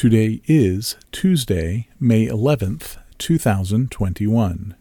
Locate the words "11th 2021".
2.26-4.74